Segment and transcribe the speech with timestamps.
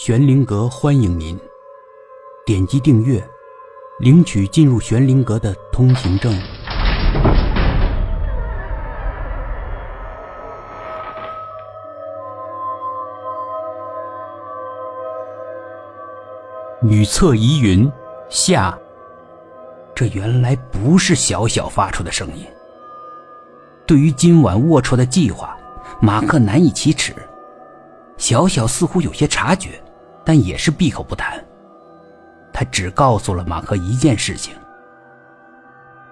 [0.00, 1.36] 玄灵阁欢迎您，
[2.46, 3.20] 点击订阅，
[3.98, 6.32] 领取进入玄灵阁的通行证。
[16.80, 17.90] 女厕疑云
[18.30, 18.78] 下，
[19.96, 22.46] 这原来不是小小发出的声音。
[23.84, 25.58] 对于今晚龌龊的计划，
[26.00, 27.12] 马克难以启齿。
[28.16, 29.80] 小小似乎有些察觉，
[30.28, 31.42] 但也是闭口不谈。
[32.52, 34.54] 他只告诉了马克一件事情：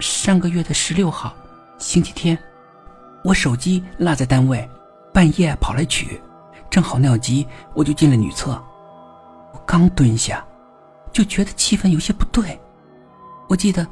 [0.00, 1.36] 上个月的十六号，
[1.76, 2.38] 星期天，
[3.22, 4.66] 我手机落在单位，
[5.12, 6.18] 半夜跑来取，
[6.70, 8.52] 正好尿急，我就进了女厕。
[9.52, 10.42] 我刚蹲下。
[11.12, 12.58] 就觉得气氛有些不对，
[13.48, 13.86] 我记得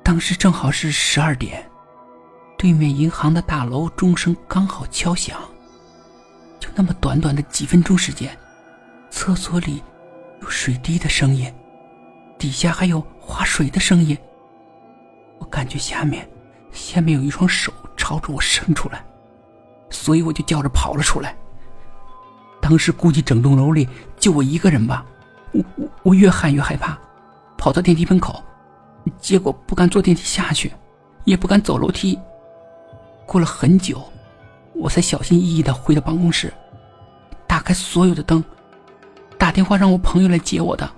[0.00, 1.68] 当时正好是十二点，
[2.56, 5.36] 对面银行的大楼钟声刚好敲响。
[6.60, 8.36] 就那么短短的几分钟时间，
[9.10, 9.82] 厕所里
[10.40, 11.52] 有水滴的声音，
[12.38, 14.16] 底下还有划水的声音。
[15.38, 16.28] 我感觉下面
[16.72, 19.04] 下面有一双手朝着我伸出来，
[19.90, 21.36] 所以我就叫着跑了出来。
[22.60, 25.04] 当时估计整栋楼里就我一个人吧。
[25.52, 26.98] 我我我越喊越害怕，
[27.56, 28.42] 跑到电梯门口，
[29.18, 30.72] 结果不敢坐电梯下去，
[31.24, 32.18] 也不敢走楼梯。
[33.24, 34.02] 过了很久，
[34.74, 36.52] 我才小心翼翼的回到办公室，
[37.46, 38.44] 打开所有的灯，
[39.38, 40.88] 打电话让我朋友来接我的。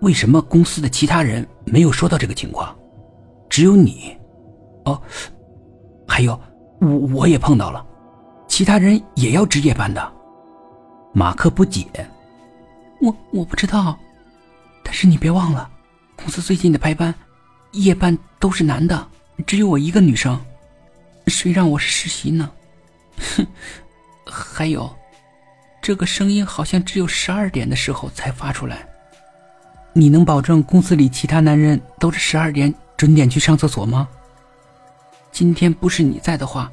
[0.00, 2.74] 为什么公司的其他人没有说到这个情况，
[3.48, 4.16] 只有你？
[4.84, 5.00] 哦，
[6.08, 6.40] 还有
[6.80, 7.84] 我我也碰到了，
[8.48, 10.12] 其他人也要值夜班的。
[11.12, 11.86] 马克不解。
[13.00, 13.98] 我我不知道，
[14.82, 15.68] 但是你别忘了，
[16.16, 17.14] 公司最近的排班，
[17.72, 19.06] 夜班都是男的，
[19.46, 20.38] 只有我一个女生，
[21.26, 22.50] 谁让我是实习呢？
[23.36, 23.46] 哼，
[24.24, 24.90] 还有，
[25.82, 28.86] 这个声音好像只有十二点的时候才发出来。
[29.92, 34.08] 你能保证公司里其他男人都是十二点准点去上厕所吗？
[35.32, 36.70] 今天不是你在的话，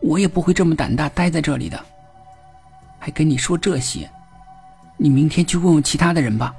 [0.00, 1.82] 我也不会这么胆大待在这里的。
[2.98, 4.10] 还跟你说这些。
[4.98, 6.54] 你明天去问问其他的人吧，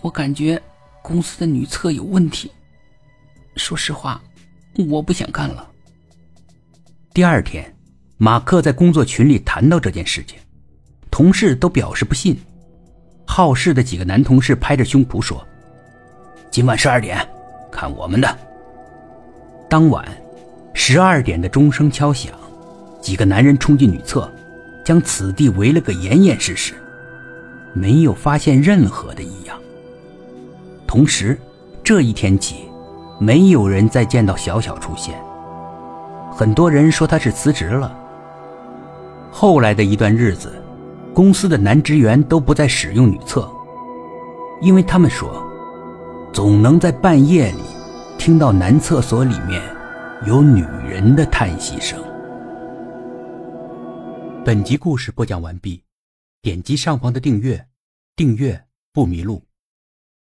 [0.00, 0.60] 我感觉
[1.02, 2.50] 公司的女厕有问题。
[3.54, 4.20] 说实话，
[4.88, 5.70] 我不想干了。
[7.12, 7.72] 第二天，
[8.16, 10.36] 马克在工作群里谈到这件事情，
[11.14, 12.36] 同事都表示不信。
[13.24, 15.40] 好事的几个男同事拍着胸脯说
[16.50, 17.24] ：“今晚十二点，
[17.70, 18.36] 看我们的。”
[19.70, 20.04] 当晚，
[20.72, 22.32] 十二点的钟声敲响，
[23.00, 24.28] 几个男人冲进女厕，
[24.84, 26.74] 将此地围了个严严实实。
[27.72, 29.56] 没有发现任何的异样。
[30.84, 31.38] 同时，
[31.84, 32.68] 这一天起，
[33.20, 35.14] 没有人再见到小小出现。
[36.32, 37.96] 很多人说他是辞职了。
[39.30, 40.52] 后来的一段日子，
[41.14, 43.48] 公司的男职员都不再使用女厕，
[44.60, 45.46] 因为他们说，
[46.32, 47.60] 总能在半夜里
[48.18, 49.62] 听到男厕所里面
[50.26, 52.02] 有女人的叹息声。
[54.44, 55.80] 本集故事播讲完毕。
[56.42, 57.64] 点击上方的订阅，
[58.16, 58.60] 订阅
[58.92, 59.40] 不迷路。